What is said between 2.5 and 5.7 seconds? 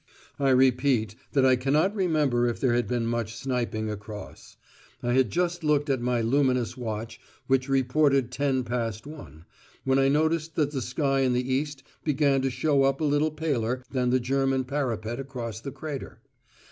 there had been much sniping across. I had just